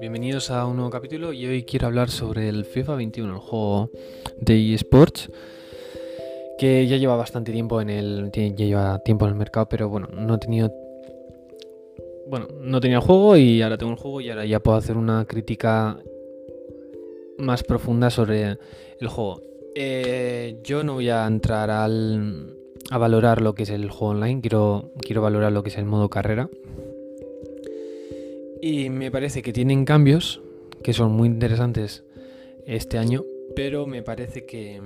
[0.00, 3.90] Bienvenidos a un nuevo capítulo y hoy quiero hablar sobre el FIFA 21, el juego
[4.40, 5.30] de eSports
[6.58, 10.08] que ya lleva bastante tiempo en el ya lleva tiempo en el mercado, pero bueno,
[10.12, 10.72] no he tenido
[12.26, 14.96] bueno, no tenía el juego y ahora tengo el juego y ahora ya puedo hacer
[14.96, 15.98] una crítica
[17.38, 18.58] más profunda sobre
[18.98, 19.40] el juego.
[19.74, 24.40] Eh, yo no voy a entrar al, a valorar lo que es el juego online,
[24.40, 26.48] quiero, quiero valorar lo que es el modo carrera.
[28.60, 30.40] Y me parece que tienen cambios
[30.82, 32.04] que son muy interesantes
[32.66, 33.24] este año,
[33.54, 34.80] pero me parece que,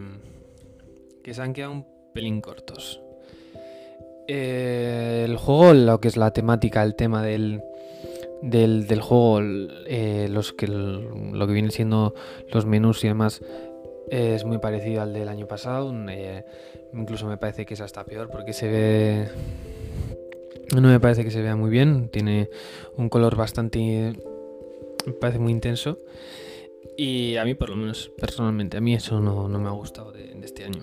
[1.22, 3.00] que se han quedado un pelín cortos.
[4.27, 7.62] Eh, el juego, lo que es la temática, el tema del,
[8.42, 9.41] del, juego,
[9.86, 12.14] eh, los que, lo que vienen siendo
[12.52, 13.42] los menús y demás,
[14.10, 15.92] es muy parecido al del año pasado.
[16.08, 16.44] Eh,
[16.94, 19.28] incluso me parece que es hasta peor porque se ve.
[20.74, 22.08] No me parece que se vea muy bien.
[22.08, 22.50] Tiene
[22.96, 24.14] un color bastante.
[25.06, 25.98] Me parece muy intenso.
[26.96, 30.36] Y a mí, por lo menos personalmente, a mí eso no, me ha gustado de,
[30.42, 30.83] este año.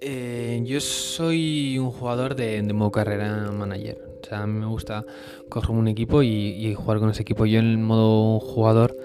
[0.00, 3.98] Eh, yo soy un jugador de, de modo carrera manager.
[4.22, 5.04] O sea, a mí me gusta
[5.48, 7.46] coger un equipo y, y jugar con ese equipo.
[7.46, 8.96] Yo en el modo jugador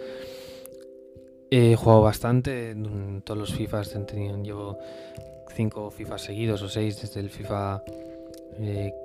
[1.49, 3.95] He jugado bastante en todos los FIFAs.
[4.43, 4.79] Llevo
[5.55, 7.83] 5 FIFAs seguidos o 6 desde el FIFA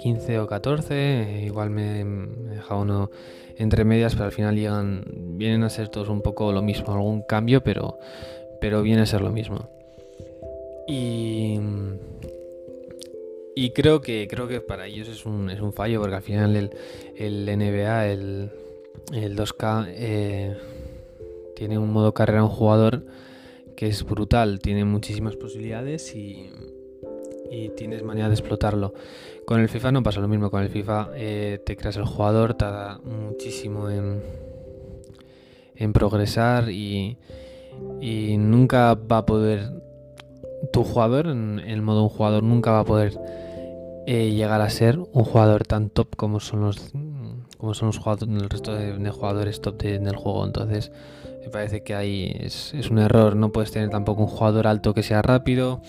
[0.00, 0.94] 15 eh, o 14.
[0.94, 2.04] Eh, igual me, he
[2.54, 3.10] dejado uno
[3.58, 5.04] entre medias, pero al final llegan,
[5.36, 6.92] vienen a ser todos un poco lo mismo.
[6.92, 7.98] Algún cambio, pero,
[8.60, 9.68] pero viene a ser lo mismo.
[10.88, 11.60] Y,
[13.54, 16.56] y creo que creo que para ellos es un, es un fallo, porque al final
[16.56, 16.70] el,
[17.16, 18.50] el NBA, el,
[19.12, 20.56] el 2K, eh,
[21.62, 23.06] tiene un modo carrera un jugador
[23.77, 26.50] que es brutal, tiene muchísimas posibilidades y,
[27.77, 28.94] tienes manera de explotarlo.
[29.46, 32.54] Con el FIFA no pasa lo mismo, con el FIFA eh, te creas el jugador,
[32.54, 34.20] tarda muchísimo en,
[35.77, 37.16] en progresar y,
[38.38, 39.70] nunca va a poder,
[40.72, 43.16] tu jugador, en el modo un jugador, nunca va a poder
[44.08, 46.92] eh, llegar a ser un jugador tan top como son los
[47.62, 50.44] como son los jugadores, el resto de, jugadores top del juego.
[50.44, 50.91] Entonces,
[51.42, 53.36] me parece que ahí es, un error.
[53.36, 55.82] No puedes tener tampoco un jugador alto que sea rápido.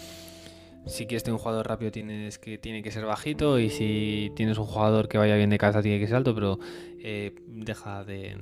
[0.86, 4.58] Si quieres tener un jugador rápido tienes que, tiene que ser bajito y si tienes
[4.58, 6.60] un jugador que vaya bien de cabeza tiene que ser alto, pero
[7.00, 8.36] eh, deja de...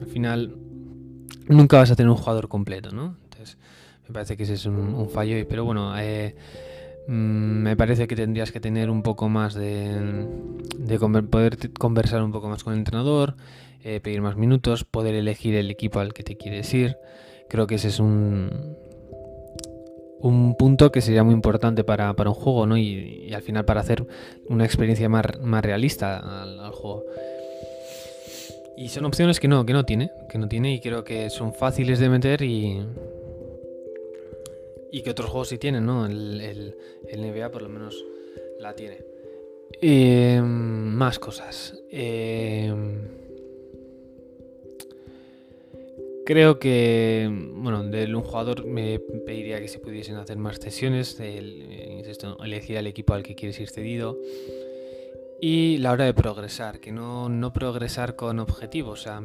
[0.00, 0.56] Al final
[1.48, 3.16] nunca vas a tener un jugador completo, ¿no?
[3.24, 3.56] Entonces
[4.06, 6.34] me parece que ese es un, fallo, pero bueno, eh,
[7.08, 10.26] Mm, me parece que tendrías que tener un poco más de,
[11.30, 13.34] poder conversar un poco más con el entrenador,
[13.84, 16.96] eh, pedir más minutos, poder elegir el equipo al que te quieres ir.
[17.48, 18.76] Creo que ese es un,
[20.20, 22.76] un punto que sería muy importante para, un juego, ¿no?
[22.76, 24.06] Y, al final para hacer
[24.48, 25.24] una experiencia más,
[25.62, 27.04] realista al, juego.
[28.76, 31.52] Y son opciones que no, que no tiene, que no tiene y creo que son
[31.52, 32.80] fáciles de meter y,
[34.92, 36.06] y que otros juegos sí tienen, ¿no?
[36.06, 36.76] El,
[37.12, 38.04] NBA por lo menos
[38.60, 38.98] la tiene.
[39.80, 41.74] Em, más cosas.
[41.90, 43.18] Em,
[46.28, 51.72] creo que, bueno, de un jugador me pediría que se pudiesen hacer más sesiones, el,
[51.90, 54.18] insisto, elegir al equipo al que quieres ir cedido.
[55.40, 59.22] Y la hora de progresar, que no, no progresar con objetivos, o sea,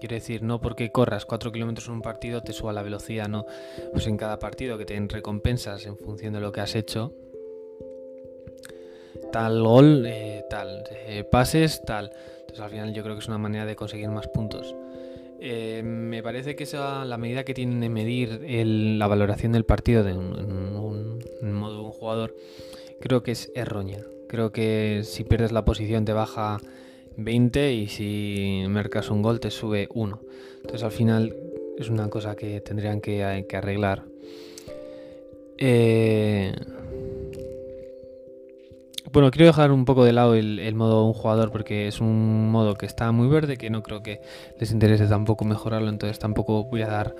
[0.00, 3.46] Quiere decir, no porque corras 4 kilómetros en un partido te suba la velocidad, no.
[3.92, 7.12] Pues en cada partido que te den recompensas en función de lo que has hecho.
[9.32, 10.84] Tal gol, eh, tal.
[10.92, 12.12] Eh, pases, tal.
[12.42, 14.72] Entonces al final yo creo que es una manera de conseguir más puntos.
[15.40, 20.02] Eh, me parece que esa, la medida que tienen de medir la valoración del partido
[20.02, 22.34] de un, en modo de un jugador,
[23.00, 24.04] creo que es errónea.
[24.28, 26.58] Creo que si pierdes la posición te baja
[27.16, 30.20] 20 y si marcas un gol te sube 1.
[30.56, 31.34] Entonces al final
[31.78, 34.04] es una cosa que tendrían que, arreglar.
[35.56, 36.52] Eh,
[39.18, 42.76] bueno, quiero dejar un poco de lado el, modo un jugador porque es un modo
[42.76, 44.20] que está muy verde, que no creo que
[44.60, 47.16] les interese tampoco mejorarlo, entonces tampoco voy a dar,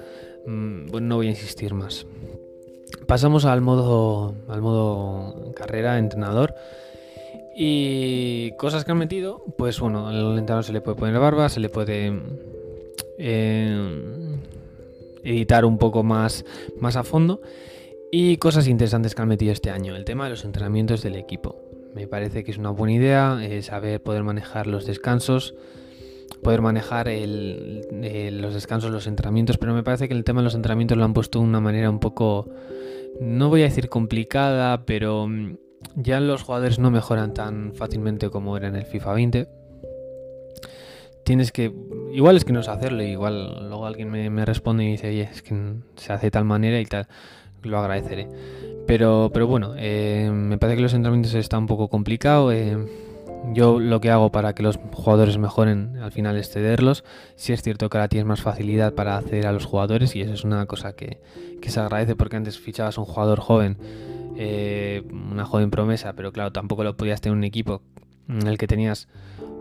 [0.47, 2.07] mm, bueno, no voy a insistir más.
[3.09, 6.55] Pasamos al modo, al modo carrera, entrenador.
[7.57, 11.59] Y cosas que han metido, pues bueno, al entrenador se le puede poner barba, se
[11.59, 12.17] le puede
[13.19, 14.37] eh,
[15.25, 16.45] editar un poco más,
[16.79, 17.41] más a fondo.
[18.13, 21.68] Y cosas interesantes que han metido este año, el tema de los entrenamientos del equipo.
[21.95, 25.55] Me parece que es una buena idea eh, saber poder manejar los descansos,
[26.43, 30.97] poder manejar los descansos, los entrenamientos, pero me parece que el tema de los entrenamientos
[30.97, 32.49] lo han puesto de una manera un poco,
[33.21, 35.29] no voy a decir complicada, pero
[35.97, 39.49] ya los jugadores no mejoran tan fácilmente como era en el FIFA 20.
[41.25, 41.73] Tienes que.
[42.13, 45.43] Igual es que no sé hacerlo, igual luego alguien me, responde y dice, oye, es
[45.43, 47.07] que se hace de tal manera y tal.
[47.63, 48.29] Lo agradeceré.
[48.87, 52.53] Pero, pero bueno, eh, me parece que los entrenamientos está un poco complicado.
[52.53, 52.77] Eh,
[53.53, 57.05] yo lo que hago para que los jugadores mejoren al final es cederlos.
[57.37, 60.33] Si es cierto que ahora tienes más facilidad para acceder a los jugadores y eso
[60.33, 61.21] es una cosa que,
[61.63, 63.77] se agradece porque antes fichabas un jugador joven,
[64.37, 67.83] eh, una joven promesa, pero claro, tampoco lo podías tener un equipo
[68.29, 69.09] en el que tenías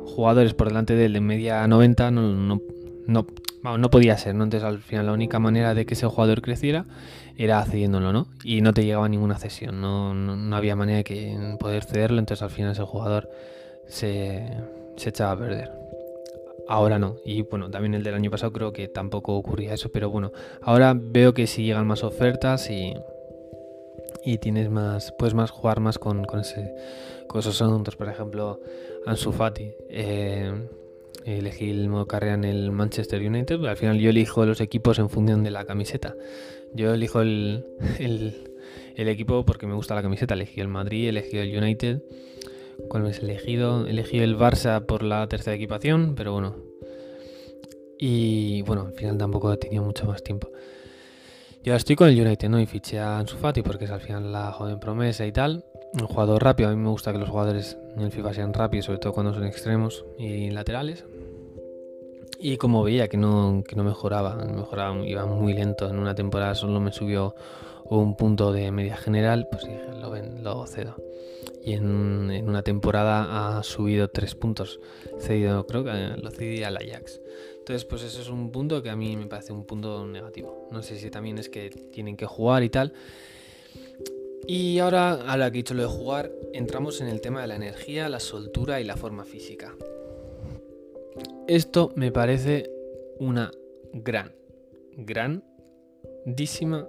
[0.05, 2.61] jugadores por delante de él de media 90, no, no,
[3.07, 4.45] no, no podía ser, ¿no?
[4.45, 6.85] Entonces al final la única manera de que ese jugador creciera
[7.37, 8.27] era cediéndolo, ¿no?
[8.43, 12.41] Y no te llegaba ninguna cesión, no, no, había manera de que poder cederlo, entonces
[12.41, 13.29] al final ese jugador
[13.85, 14.57] se,
[15.05, 15.71] echaba a perder.
[16.67, 17.17] Ahora no.
[17.23, 20.31] Y bueno, también el del año pasado creo que tampoco ocurría eso, pero bueno,
[20.61, 22.93] ahora veo que si llegan más ofertas y,
[24.25, 26.73] y tienes más, puedes más jugar más con, con, ese,
[27.27, 27.95] con esos asuntos.
[27.95, 28.59] Por ejemplo,
[29.05, 29.71] Ansu Fati.
[29.89, 30.51] Eh,
[31.35, 34.97] elegí el modo carrera en el Manchester United, pero al final yo elijo los equipos
[34.99, 36.15] en función de la camiseta.
[36.77, 37.65] Yo elijo el,
[37.99, 40.35] el, equipo porque me gusta la camiseta.
[40.35, 42.01] Elegí el Madrid, elegí el United
[42.87, 43.85] ¿Cuál me he elegido?
[43.85, 46.55] Elegí el Barça por la tercera equipación, pero bueno.
[47.99, 50.49] Y bueno, al final tampoco tenido mucho más tiempo.
[51.63, 52.61] Yo estoy con el United, ¿no?
[52.61, 55.65] Y fiché a Ansu Fati porque es al final la joven promesa y tal.
[55.99, 58.85] Un jugador rápido, a mí me gusta que los jugadores en el FIFA sean rápidos,
[58.85, 61.03] sobre todo cuando son extremos y laterales.
[62.39, 65.89] Y como veía que no, que no mejoraba, mejoraba, iba muy lento.
[65.89, 67.35] En una temporada solo me subió
[67.85, 70.95] un punto de media general, pues dije, lo, ven, lo cedo
[71.67, 74.79] y en, una temporada ha subido tres puntos.
[75.19, 75.91] Cedido, creo que
[76.21, 77.19] lo cedí al Ajax.
[77.59, 80.69] Entonces, pues eso es un punto que a mí me parece un punto negativo.
[80.71, 82.93] No sé si también es que tienen que jugar y tal.
[84.47, 87.47] Y ahora, a la que he dicho lo de jugar, entramos en el tema de
[87.47, 89.75] la energía, la soltura y la forma física.
[91.47, 92.69] Esto me parece
[93.19, 93.51] una
[93.93, 94.33] gran,
[94.97, 96.87] grandísima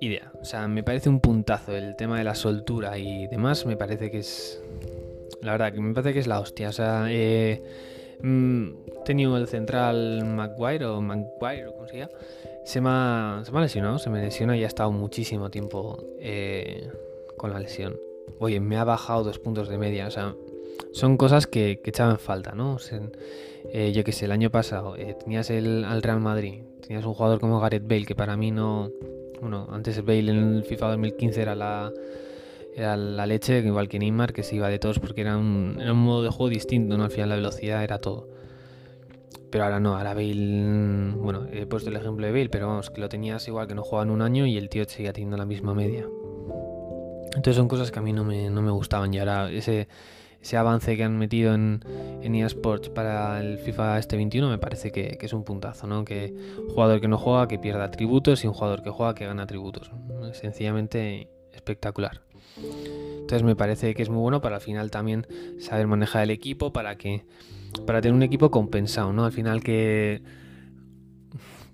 [0.00, 0.32] idea.
[0.40, 3.66] O sea, me parece un puntazo el tema de la soltura y demás.
[3.66, 4.62] Me parece que es.
[5.42, 6.68] La verdad, que me parece que es la hostia.
[6.68, 7.62] O sea, he
[8.22, 8.68] mm,
[9.04, 12.12] tenido el central Maguire o Maguire, o como se llama.
[12.64, 16.04] Se me, ha, se me ha lesionado, se me lesiona y ha estado muchísimo tiempo
[16.20, 16.90] eh,
[17.36, 17.98] con la lesión.
[18.40, 20.06] Oye, me ha bajado dos puntos de media.
[20.06, 20.34] O sea,
[20.92, 22.74] son cosas que, echaban falta, ¿no?
[22.74, 22.78] O
[23.72, 27.14] eh, yo que sé, el año pasado eh, tenías el, al Real Madrid, tenías un
[27.14, 28.90] jugador como Gareth Bale que para mí no
[29.40, 31.92] bueno, antes Bale en el FIFA 2015 era la,
[32.74, 35.98] era la leche, igual que Neymar, que se iba de todos porque era un, un
[35.98, 37.04] modo de juego distinto, ¿no?
[37.04, 38.28] Al final la velocidad era todo.
[39.50, 43.00] Pero ahora no, ahora Bale, bueno, he puesto el ejemplo de Bale, pero vamos, que
[43.00, 45.46] lo tenías igual que no jugaba en un año y el tío seguía teniendo la
[45.46, 46.06] misma media.
[47.28, 49.88] Entonces son cosas que a mí no me, no me gustaban y ahora ese
[50.40, 51.84] ese avance que han metido en,
[52.22, 56.04] en eSports para el FIFA este 21 me parece que, es un puntazo, ¿no?
[56.04, 56.34] Que
[56.68, 59.90] jugador que no juega que pierda atributos y un jugador que juega que gana atributos.
[60.32, 62.22] Sencillamente espectacular.
[62.56, 65.26] Entonces me parece que es muy bueno para al final también
[65.60, 67.24] saber manejar el equipo para que
[67.86, 69.24] para tener un equipo compensado, ¿no?
[69.24, 70.22] Al final que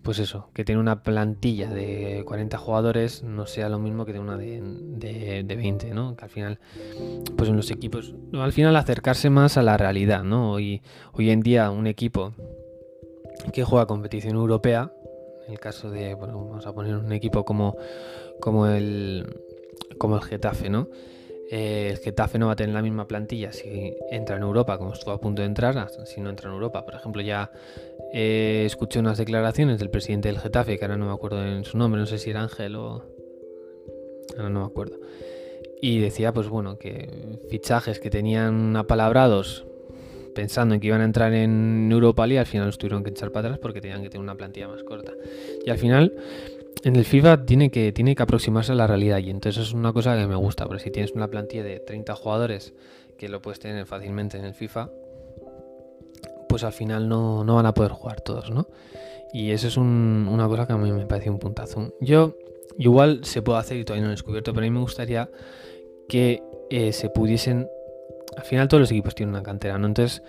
[0.05, 4.21] pues eso, que tiene una plantilla de 40 jugadores no sea lo mismo que de
[4.21, 4.61] una de,
[5.43, 6.15] de, 20, ¿no?
[6.15, 6.59] Que al final,
[7.37, 10.53] pues en los equipos, al final acercarse más a la realidad, ¿no?
[10.53, 10.83] Hoy,
[11.15, 12.35] hoy en día un equipo
[13.55, 14.93] que juega competición europea,
[15.47, 17.75] en el caso de, bueno, vamos a poner un equipo como,
[18.41, 19.41] como, el,
[19.97, 20.87] como el Getafe, ¿no?
[21.51, 24.93] Eh, el Getafe no va a tener la misma plantilla si entra en Europa, como
[24.93, 26.85] estuvo a punto de entrar, si no entra en Europa.
[26.85, 27.51] Por ejemplo, ya
[28.13, 31.77] eh, escuché unas declaraciones del presidente del Getafe, que ahora no me acuerdo en su
[31.77, 33.05] nombre, no sé si era Ángel o...
[34.37, 34.99] Ahora no me acuerdo.
[35.81, 39.67] Y decía, pues bueno, que fichajes que tenían apalabrados
[40.35, 43.31] pensando en que iban a entrar en Europa League, al final los tuvieron que echar
[43.31, 45.13] para atrás porque tenían que tener una plantilla más corta.
[45.65, 46.13] Y al final,
[46.83, 49.93] en el FIFA tiene que, tiene que aproximarse a la realidad y entonces es una
[49.93, 52.75] cosa que me gusta, porque si tienes una plantilla de 30 jugadores
[53.19, 54.91] que lo puedes tener fácilmente en el FIFA,
[56.49, 58.69] pues al final no, van a poder jugar todos, ¿no?
[59.33, 61.93] Y eso es una cosa que a mí me parece un puntazo.
[62.01, 62.37] Yo,
[62.79, 65.29] igual se puede hacer y todavía no lo he descubierto, pero a mí me gustaría
[66.09, 67.69] que eh, se pudiesen.
[68.37, 69.87] Al final todos los equipos tienen una cantera, ¿no?
[69.87, 70.23] Entonces,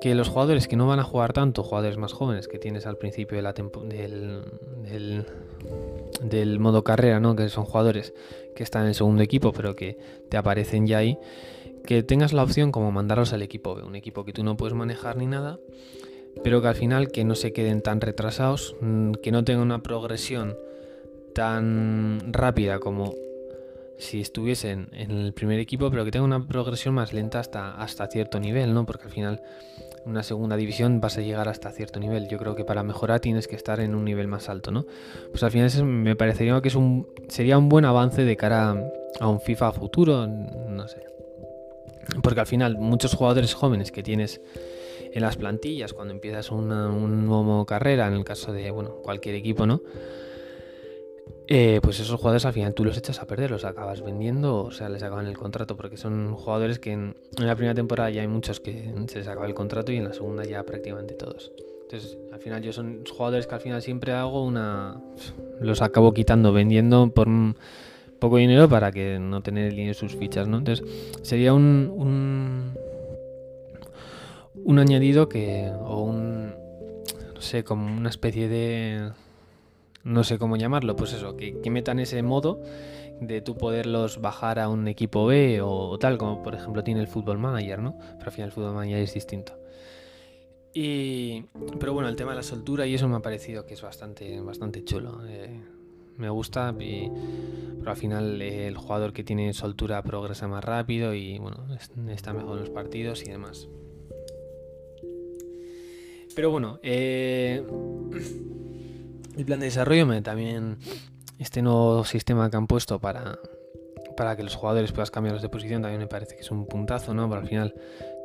[0.00, 2.96] que los jugadores que no van a jugar tanto, jugadores más jóvenes que tienes al
[2.96, 3.54] principio de la
[6.22, 7.36] del, modo carrera, ¿no?
[7.36, 8.14] Que son jugadores
[8.54, 11.18] que están en el segundo equipo, pero que te aparecen ya ahí
[11.84, 14.74] que tengas la opción como mandarlos al equipo B, un equipo que tú no puedes
[14.74, 15.58] manejar ni nada,
[16.42, 19.82] pero que al final que no se queden tan retrasados, mm, que no tengan una
[19.82, 20.56] progresión
[21.34, 23.14] tan rápida como
[24.02, 28.06] si estuviesen en el primer equipo, pero que tenga una progresión más lenta hasta, hasta
[28.08, 28.84] cierto nivel, ¿no?
[28.84, 29.42] Porque al final
[30.04, 32.28] una segunda división vas a llegar hasta cierto nivel.
[32.28, 34.86] Yo creo que para mejorar tienes que estar en un nivel más alto, ¿no?
[35.30, 38.76] Pues al final me parecería que es un, sería un buen avance de cara
[39.20, 41.04] a un FIFA futuro, no sé.
[42.22, 44.40] Porque al final muchos jugadores jóvenes que tienes
[45.12, 49.36] en las plantillas cuando empiezas una, un nuevo carrera, en el caso de bueno, cualquier
[49.36, 49.82] equipo, ¿no?
[51.48, 54.70] Eh, pues esos jugadores al final tú los echas a perder, los acabas vendiendo, o
[54.70, 58.28] sea, les acaban el contrato, porque son jugadores que en, la primera temporada ya hay
[58.28, 61.52] muchos que se les acaba el contrato y en la segunda ya prácticamente todos.
[61.82, 64.98] Entonces, al final yo son jugadores que al final siempre hago una...
[65.60, 67.28] los acabo quitando, vendiendo por
[68.18, 70.56] poco dinero para que no tener el dinero sus fichas, ¿no?
[70.56, 70.86] Entonces,
[71.20, 72.72] sería un, un,
[74.64, 75.70] un añadido que...
[75.84, 76.54] o un...
[77.34, 79.10] no sé, como una especie de
[80.04, 82.60] no sé cómo llamarlo, pues eso, que, metan ese modo
[83.20, 87.06] de tú poderlos bajar a un equipo B o, tal, como por ejemplo tiene el
[87.06, 87.96] Football Manager, ¿no?
[87.98, 89.58] Pero al final el Football Manager es distinto.
[90.74, 91.42] Y,
[91.78, 94.40] pero bueno, el tema de la soltura y eso me ha parecido que es bastante,
[94.40, 95.20] bastante chulo.
[95.26, 95.60] Eh,
[96.16, 101.38] me gusta, pero al final eh, el jugador que tiene soltura progresa más rápido y
[101.38, 101.66] bueno,
[102.10, 103.68] está mejor en los partidos y demás.
[106.34, 107.62] Pero bueno, eh,
[109.36, 110.78] el plan de desarrollo también
[111.38, 113.38] este nuevo sistema que han puesto para,
[114.16, 117.14] para que los jugadores puedas cambiarlos de posición también me parece que es un puntazo,
[117.14, 117.28] ¿no?
[117.28, 117.74] Pero al final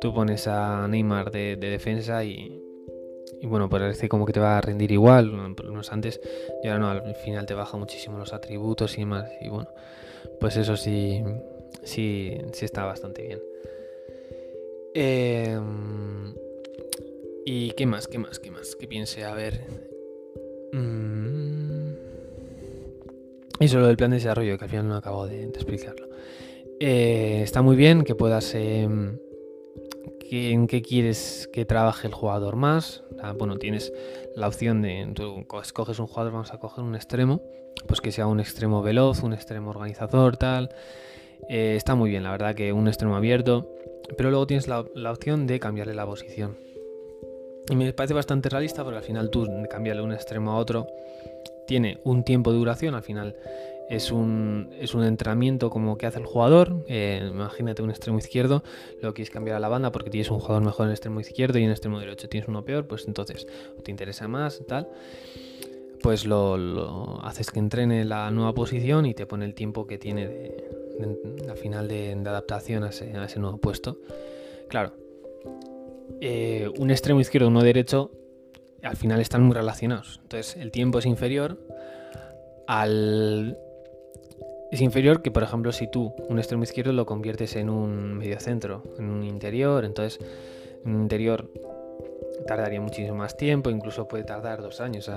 [0.00, 2.62] tú pones a Neymar de, defensa y,
[3.40, 6.20] y, bueno, parece como que te va a rendir igual, unos antes,
[6.62, 9.28] y ahora no, al final te baja muchísimo los atributos y demás.
[9.40, 9.68] Y bueno,
[10.40, 11.24] pues eso sí,
[11.82, 13.40] sí, sí está bastante bien.
[14.94, 16.34] Em,
[17.44, 18.06] ¿Y qué más?
[18.06, 18.38] ¿Qué más?
[18.38, 18.76] ¿Qué más?
[18.76, 19.97] Que piense, a ver.
[20.72, 21.92] Mm.
[23.60, 26.08] Eso lo del plan de desarrollo, que al final no acabo de, explicarlo.
[26.80, 28.54] Eh, está muy bien que puedas...
[28.54, 29.18] Em,
[30.30, 33.02] en qué quieres que trabaje el jugador más.
[33.38, 33.92] bueno, tienes
[34.36, 35.10] la opción de...
[35.14, 37.42] Tú escoges un jugador, vamos a coger un extremo.
[37.86, 40.70] Pues que sea un extremo veloz, un extremo organizador, tal.
[41.48, 43.70] Eh, está muy bien, la verdad que un extremo abierto.
[44.16, 46.56] Pero luego tienes la opción de cambiarle la posición.
[47.70, 50.86] Y me parece bastante realista porque al final tú cambiarle un extremo a otro
[51.66, 53.36] tiene un tiempo de duración, al final
[53.88, 56.84] es un, es un entrenamiento como que hace el jugador.
[56.88, 58.62] Eh, imagínate un extremo izquierdo,
[59.02, 61.58] lo quieres cambiar a la banda porque tienes un jugador mejor en el extremo izquierdo
[61.58, 63.46] y en el extremo derecho tienes uno peor, pues entonces
[63.82, 64.88] te interesa más, tal.
[66.02, 70.54] Pues lo, haces que entrene la nueva posición y te pone el tiempo que tiene
[71.48, 73.98] al final de, adaptación a ese nuevo puesto.
[74.68, 74.92] Claro,
[76.20, 78.10] eh, un extremo izquierdo uno derecho
[78.82, 80.20] al final están muy relacionados.
[80.22, 81.58] Entonces el tiempo es inferior
[82.66, 83.58] al...
[84.70, 88.38] Es inferior que, por ejemplo, si tú un extremo izquierdo lo conviertes en un medio
[88.38, 90.20] centro, en un interior, entonces
[90.84, 91.50] un interior
[92.46, 95.10] tardaría muchísimo más tiempo, incluso puede tardar dos años.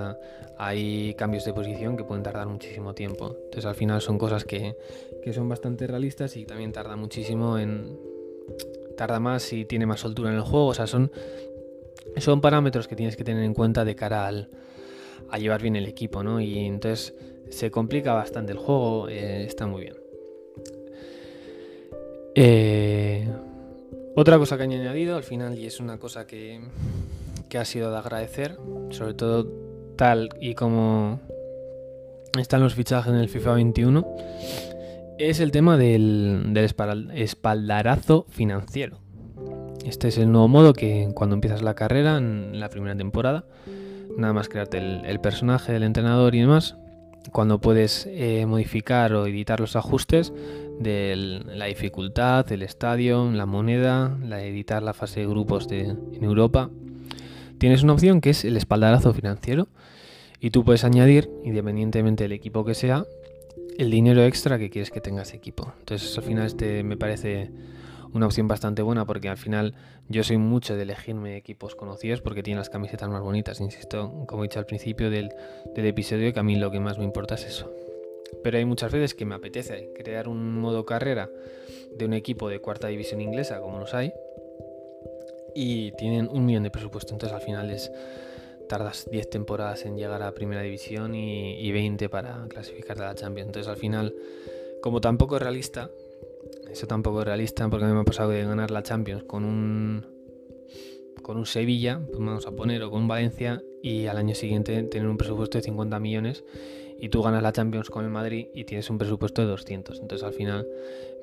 [0.56, 3.36] hay cambios de posición que pueden tardar muchísimo tiempo.
[3.44, 4.74] Entonces al final son cosas que,
[5.22, 7.98] que son bastante realistas y también tarda muchísimo en,
[9.02, 10.68] tarda más y tiene más soltura en el juego.
[10.68, 11.10] O sea, son,
[12.18, 14.48] son parámetros que tienes que tener en cuenta de cara al,
[15.28, 16.40] a llevar bien el equipo, ¿no?
[16.40, 17.12] Y entonces
[17.50, 19.96] se complica bastante el juego, eh, está muy bien.
[22.36, 23.28] Eh,
[24.14, 26.60] otra cosa que han añadido al final, y es una cosa que,
[27.48, 28.56] que ha sido de agradecer,
[28.90, 29.50] sobre todo
[29.96, 31.20] tal y como
[32.38, 34.16] están los fichajes en el FIFA 21,
[35.30, 36.52] es el tema del,
[37.14, 38.98] espaldarazo financiero.
[39.84, 43.44] Este es el nuevo modo que cuando empiezas la carrera, en la primera temporada,
[44.16, 46.76] nada más crearte el, personaje, el entrenador y demás,
[47.30, 50.32] cuando puedes eh, modificar o editar los ajustes
[50.80, 56.24] de la dificultad, el estadio, la moneda, la editar la fase de grupos de, en
[56.24, 56.68] Europa,
[57.58, 59.68] tienes una opción que es el espaldarazo financiero
[60.40, 63.04] y tú puedes añadir, independientemente del equipo que sea,
[63.78, 65.72] el dinero extra que quieres que tenga ese equipo.
[65.78, 67.50] Entonces al final este me parece
[68.12, 69.74] una opción bastante buena porque al final
[70.08, 73.60] yo soy mucho de elegirme equipos conocidos porque tienen las camisetas más bonitas.
[73.60, 75.30] Insisto, como he dicho al principio del,
[75.74, 77.72] episodio, que a mí lo que más me importa es eso.
[78.42, 81.30] Pero hay muchas veces que me apetece crear un modo carrera
[81.96, 84.12] de un equipo de cuarta división inglesa, como los hay,
[85.54, 87.12] y tienen un millón de presupuesto.
[87.12, 87.90] Entonces al final es
[88.72, 93.48] tardas 10 temporadas en llegar a primera división y, 20 para clasificar a la Champions.
[93.48, 94.14] Entonces al final,
[94.80, 95.90] como tampoco es realista,
[96.70, 99.44] eso tampoco es realista porque a mí me ha pasado de ganar la Champions con
[99.44, 100.06] un
[101.20, 104.82] con un Sevilla, pues vamos a poner, o con un Valencia y al año siguiente
[104.84, 106.42] tener un presupuesto de 50 millones
[106.98, 110.00] y tú ganas la Champions con el Madrid y tienes un presupuesto de 200.
[110.00, 110.66] Entonces al final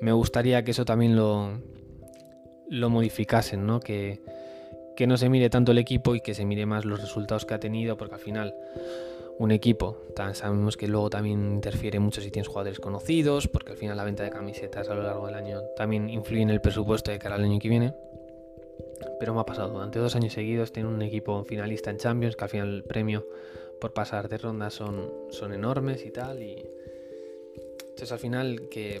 [0.00, 1.60] me gustaría que eso también lo,
[2.68, 3.80] lo modificasen, ¿no?
[3.80, 4.20] Que,
[5.00, 7.54] que no se mire tanto el equipo y que se mire más los resultados que
[7.54, 8.54] ha tenido, porque al final
[9.38, 9.96] un equipo,
[10.34, 14.24] sabemos que luego también interfiere mucho si tienes jugadores conocidos, porque al final la venta
[14.24, 17.44] de camisetas a lo largo del año también influye en el presupuesto de cara al
[17.44, 17.94] año que viene.
[19.18, 22.44] Pero me ha pasado, durante dos años seguidos tiene un equipo finalista en Champions, que
[22.44, 23.26] al final el premio
[23.80, 26.42] por pasar de ronda son, son enormes y tal.
[26.42, 26.62] Y...
[27.88, 29.00] Entonces al final que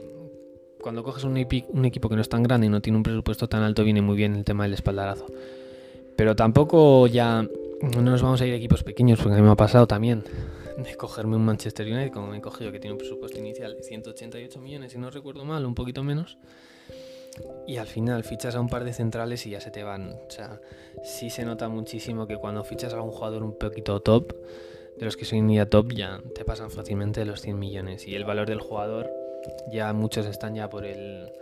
[0.80, 3.50] cuando coges un, un equipo que no es tan grande y no tiene un presupuesto
[3.50, 5.26] tan alto, viene muy bien el tema del espaldarazo.
[6.20, 7.48] Pero tampoco ya
[7.80, 10.22] no nos vamos a ir equipos pequeños, porque a mí me ha pasado también
[10.76, 13.82] de cogerme un Manchester United, como me he cogido, que tiene un presupuesto inicial de
[13.82, 16.36] 188 millones, si no recuerdo mal, un poquito menos.
[17.66, 20.10] Y al final fichas a un par de centrales y ya se te van.
[20.10, 20.60] O sea,
[21.02, 24.34] sí se nota muchísimo que cuando fichas a un jugador un poquito top,
[24.98, 28.06] de los que son ya top, ya te pasan fácilmente los 100 millones.
[28.06, 29.10] Y el valor del jugador,
[29.72, 31.32] ya muchos están ya por el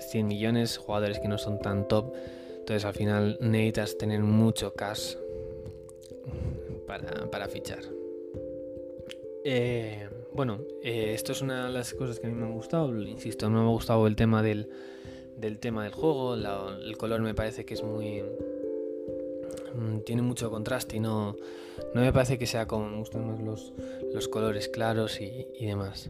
[0.00, 2.12] 100 millones, jugadores que no son tan top.
[2.64, 5.16] Entonces al final necesitas tener mucho cash
[6.86, 7.82] para, fichar.
[9.44, 12.98] Eh, bueno, eh, esto es una de las cosas que a mí me han gustado.
[13.02, 14.70] Insisto, no me ha gustado el tema del,
[15.60, 16.36] tema del juego.
[16.36, 18.22] el color me parece que es muy.
[19.74, 21.36] Mm, tiene mucho contraste y no,
[21.94, 26.08] no me parece que sea como me gustan más los, colores claros y, demás.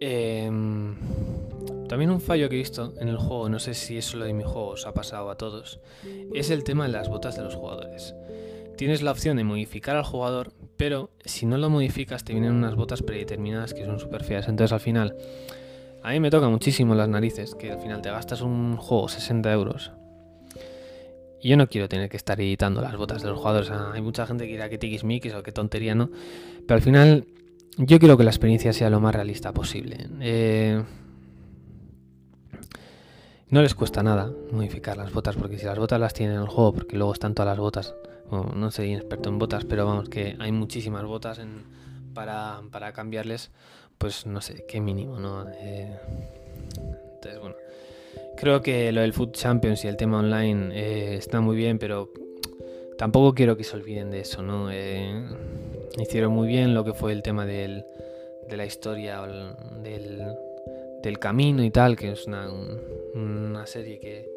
[0.00, 0.96] Em,
[1.92, 4.32] también un fallo que he visto en el juego, no sé si eso lo de
[4.32, 5.78] mi juego os ha pasado a todos,
[6.34, 8.14] es el tema de las botas de los jugadores
[8.76, 12.74] tienes la opción de modificar al jugador, pero si no lo modificas te vienen unas
[12.74, 14.48] botas predeterminadas que son súper feas.
[14.48, 15.14] Entonces al final,
[16.02, 19.52] a mí me toca muchísimo las narices, que al final te gastas un juego 60
[19.52, 19.92] euros.
[21.40, 23.70] Y yo no quiero tener que estar editando las botas de los jugadores.
[23.70, 26.10] hay mucha gente que dirá que tiquismiquis o que tontería, ¿no?
[26.66, 27.26] Pero al final,
[27.76, 30.08] yo quiero que la experiencia sea lo más realista posible.
[30.20, 30.82] Eh,
[33.52, 36.48] no les cuesta nada modificar las botas, porque si las botas las tienen en el
[36.48, 37.94] juego, porque luego están todas las botas
[38.54, 41.40] no soy experto en botas, pero vamos, que hay muchísimas botas
[42.14, 43.50] para, cambiarles,
[43.98, 45.46] pues no sé, qué mínimo, ¿no?
[45.50, 45.98] Eh,
[47.14, 47.56] entonces, bueno,
[48.36, 52.10] creo que lo del Food Champions y el tema online eh, está muy bien, pero
[52.96, 54.70] tampoco quiero que se olviden de eso, ¿no?
[54.70, 55.26] Eh,
[55.98, 57.84] hicieron muy bien lo que fue el tema de
[58.48, 59.20] la historia,
[59.82, 60.36] del,
[61.02, 62.48] del camino y tal, que es una,
[63.14, 64.32] una serie que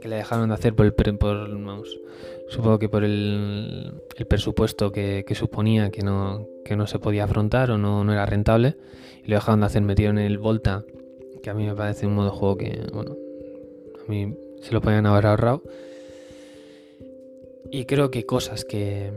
[0.00, 2.00] que le dejaron de hacer por el por, vamos,
[2.48, 7.70] supongo que por el, el presupuesto que, suponía que no, que no se podía afrontar
[7.70, 8.76] o no, no era rentable
[9.24, 10.84] y lo dejaron de hacer metieron el Volta
[11.42, 13.16] que a mí me parece un modo de juego que bueno
[14.06, 15.62] a mí se lo podían haber ahorrado.
[17.70, 19.12] Y creo que cosas que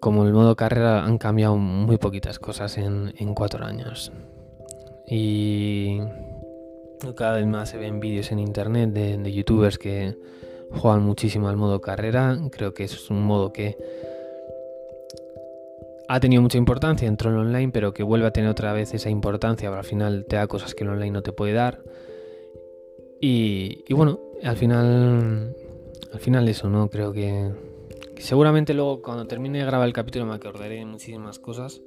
[0.00, 4.12] como el modo carrera han cambiado muy poquitas cosas en, en cuatro años
[5.08, 6.00] y
[7.14, 10.16] cada vez más se ven vídeos en internet de, youtubers que
[10.70, 12.38] juegan muchísimo al modo carrera.
[12.50, 13.76] Creo que es un modo que
[16.08, 19.10] ha tenido mucha importancia, entró en online, pero que vuelve a tener otra vez esa
[19.10, 21.82] importancia, pero al final te da cosas que el online no te puede dar.
[23.20, 25.56] Y, bueno, al final,
[26.12, 26.90] al final eso, ¿no?
[26.90, 27.50] Creo que,
[28.14, 31.80] que, seguramente luego cuando termine de grabar el capítulo me acordaré de muchísimas cosas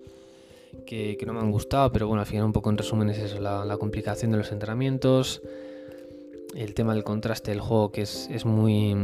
[0.85, 3.39] que, no me han gustado, pero bueno, al final un poco en resumen es eso,
[3.39, 5.41] la, complicación de los entrenamientos,
[6.55, 8.95] el tema del contraste del juego que es, es muy...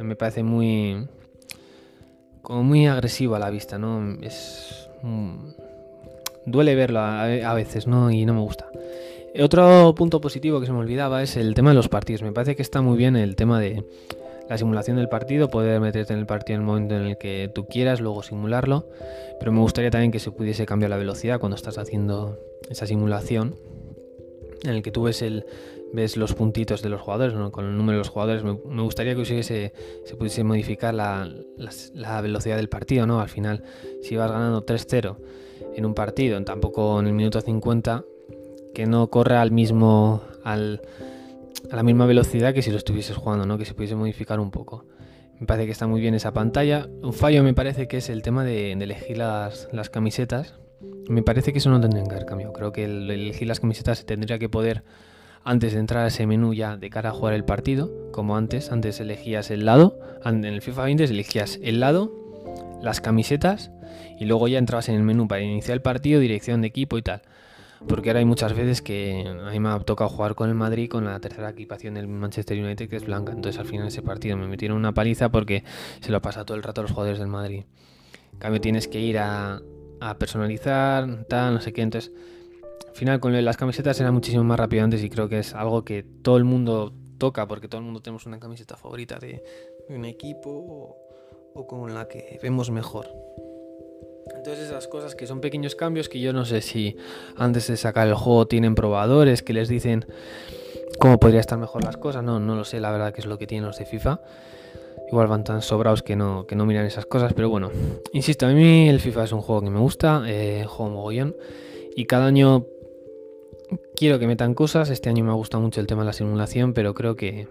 [0.00, 1.06] me parece muy...
[2.42, 4.18] como muy agresivo a la vista, ¿no?
[4.22, 4.88] Es...
[6.44, 8.10] duele verlo a, a veces, ¿no?
[8.10, 8.70] Y no me gusta.
[9.38, 12.22] Otro punto positivo que se me olvidaba es el tema de los partidos.
[12.22, 13.84] Me parece que está muy bien el tema de
[14.48, 17.50] la simulación del partido, poder meterte en el partido en el momento en el que
[17.52, 18.88] tú quieras, luego simularlo.
[19.38, 22.38] Pero me gustaría también que se pudiese cambiar la velocidad cuando estás haciendo
[22.70, 23.56] esa simulación,
[24.62, 25.44] en el que tú ves, el,
[25.92, 28.44] ves los puntitos de los jugadores, con el número de los jugadores.
[28.44, 29.72] Me, gustaría que se
[30.16, 31.28] pudiese modificar la,
[31.94, 33.20] la, velocidad del partido, ¿no?
[33.20, 33.62] Al final,
[34.02, 35.16] si vas ganando 3-0
[35.74, 38.04] en un partido, tampoco en el minuto 50,
[38.74, 40.22] que no corra al mismo...
[40.44, 40.80] al
[41.70, 43.58] a la misma velocidad que si lo estuvieses jugando, ¿no?
[43.58, 44.86] Que se pudiese modificar un poco.
[45.38, 46.88] Me parece que está muy bien esa pantalla.
[47.02, 50.54] Un fallo me parece que es el tema de, elegir las, camisetas.
[51.08, 52.52] Me parece que eso no tendría que haber cambiado.
[52.52, 54.82] Creo que el, elegir las camisetas se tendría que poder
[55.44, 58.72] antes de entrar a ese menú ya de cara a jugar el partido, como antes.
[58.72, 62.12] Antes elegías el lado, en el FIFA 20 elegías el lado,
[62.82, 63.70] las camisetas
[64.18, 67.02] y luego ya entrabas en el menú para iniciar el partido, dirección de equipo y
[67.02, 67.22] tal.
[67.86, 70.88] Porque ahora hay muchas veces que a mí me ha tocado jugar con el Madrid
[70.88, 73.32] con la tercera equipación del Manchester United que es blanca.
[73.32, 75.64] Entonces al final ese partido me metieron una paliza porque
[76.00, 77.64] se lo pasa todo el rato a los jugadores del Madrid.
[78.32, 79.62] En cambio tienes que ir a,
[80.18, 81.82] personalizar, tal, no sé qué.
[81.82, 82.12] Entonces,
[82.88, 85.84] al final con las camisetas era muchísimo más rápido antes y creo que es algo
[85.84, 89.42] que todo el mundo toca porque todo el mundo tenemos una camiseta favorita de,
[89.88, 90.96] un equipo o,
[91.54, 93.06] o con la que vemos mejor.
[94.34, 96.96] Entonces esas cosas que son pequeños cambios que yo no sé si
[97.36, 100.06] antes de sacar el juego tienen probadores que les dicen
[100.98, 102.22] cómo podría estar mejor las cosas.
[102.22, 104.20] No, no lo sé, la verdad que es lo que tienen los de FIFA.
[105.08, 107.70] Igual van tan sobrados que no, que no miran esas cosas, pero bueno,
[108.12, 111.36] insisto, a mí el FIFA es un juego que me gusta, eh, juego mogollón,
[111.94, 112.66] y cada año
[113.94, 114.90] quiero que metan cosas.
[114.90, 117.46] Este año me ha gustado mucho el tema de la simulación, pero creo que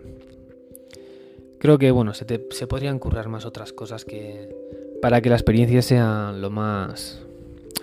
[1.60, 4.54] creo que bueno, se, se podrían currar más otras cosas que
[5.02, 7.26] para que la experiencia sea lo más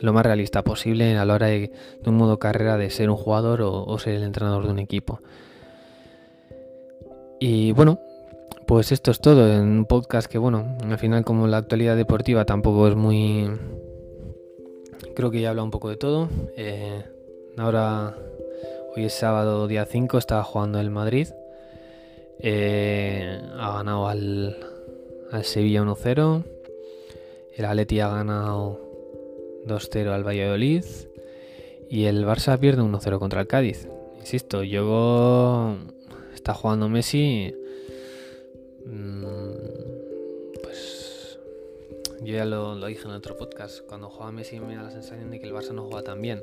[0.03, 1.71] lo más realista posible a la hora de,
[2.05, 5.21] un modo carrera de ser un jugador o, ser el entrenador de un equipo.
[7.39, 8.01] Y bueno,
[8.67, 12.45] pues esto es todo en un podcast que bueno, al final como la actualidad deportiva
[12.45, 13.51] tampoco es muy...
[15.15, 16.29] Creo que ya habla un poco de todo.
[16.57, 17.05] Eh,
[17.57, 18.17] ahora,
[18.97, 21.29] hoy es sábado día 5, estaba jugando el Madrid.
[22.39, 24.57] Eh, ha ganado al,
[25.31, 26.45] al Sevilla 1-0.
[27.55, 28.81] El Atleti ha ganado
[29.67, 30.85] 2-0 al Valladolid
[31.91, 33.89] y el Barça pierde 1-0 contra el Cádiz.
[34.19, 35.77] Insisto, yo
[36.35, 37.55] está jugando Messi.
[38.87, 39.35] Mm,
[40.63, 41.39] pues
[42.23, 43.81] yo ya lo, dije en otro podcast.
[43.87, 46.43] Cuando juega Messi me da la sensación de que el Barça no juega tan bien.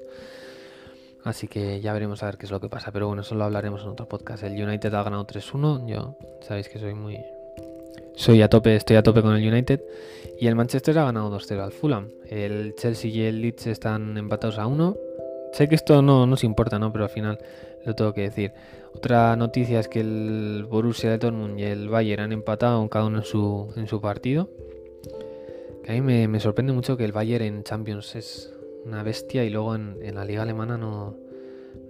[1.23, 2.91] Así que ya veremos a ver qué es lo que pasa.
[2.91, 4.43] Pero bueno, eso lo hablaremos en otro podcast.
[4.43, 5.87] El United ha ganado 3-1.
[5.87, 7.17] Yo sabéis que soy muy,
[8.19, 9.82] soy a tope, estoy a tope con el United.
[10.38, 12.10] Y el Manchester ha ganado 2-0 al Fulham.
[12.27, 14.97] El Chelsea y el Leeds están empatados a 1.
[15.53, 16.91] Sé que esto no nos importa, ¿no?
[16.91, 17.39] Pero al final
[17.86, 18.51] lo tengo que decir.
[18.93, 23.19] Otra noticia es que el Borussia de Dortmund y el Bayern han empatado cada uno
[23.19, 24.49] en su, en su partido.
[25.86, 28.53] Que a mí me, sorprende mucho que el Bayern en Champions es
[28.86, 31.15] una bestia y luego en, la liga alemana no,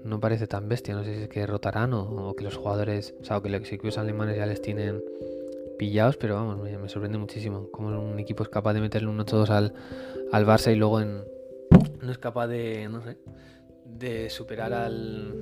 [0.03, 0.93] no parece tan bestia.
[0.93, 3.97] No sé si es que rotarán o, que los jugadores, o sea, que los equipos
[3.97, 5.01] alemanes ya les tienen
[5.79, 9.49] pillados, pero vamos, me, sorprende muchísimo cómo un equipo es capaz de meterle un 8-2
[9.49, 9.73] al,
[10.31, 11.23] al Barça y luego en,
[12.01, 13.17] no es capaz de, no sé,
[13.85, 15.33] de superar al,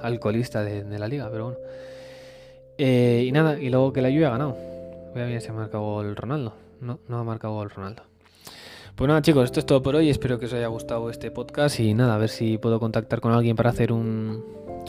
[0.00, 1.58] al colista de, la liga, pero bueno.
[2.78, 4.56] Eh, y nada, y luego que la lluvia ha ganado.
[5.12, 6.54] Voy a ver si ha marcado el Ronaldo.
[6.80, 8.04] No, no ha marcado el Ronaldo.
[8.94, 10.08] Pues nada chicos, esto es todo por hoy.
[10.08, 13.32] Espero que os haya gustado este podcast y nada, a ver si puedo contactar con
[13.32, 14.44] alguien para hacer un,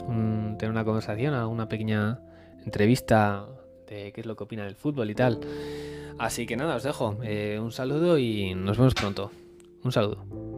[0.06, 2.20] un tener una conversación, una pequeña
[2.64, 3.46] entrevista
[3.86, 5.40] qué es lo que opina del fútbol y tal.
[6.18, 7.18] Así que nada, os dejo.
[7.22, 9.30] Eh, un saludo y nos vemos pronto.
[9.84, 10.55] Un saludo.